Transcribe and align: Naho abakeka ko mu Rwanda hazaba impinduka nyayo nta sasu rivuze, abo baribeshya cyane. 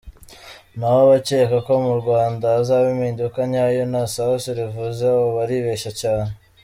Naho 0.77 0.97
abakeka 1.05 1.57
ko 1.67 1.73
mu 1.85 1.93
Rwanda 2.01 2.45
hazaba 2.55 2.85
impinduka 2.95 3.39
nyayo 3.51 3.81
nta 3.91 4.03
sasu 4.15 4.47
rivuze, 4.59 5.01
abo 5.11 5.25
baribeshya 5.37 5.91
cyane. 6.01 6.31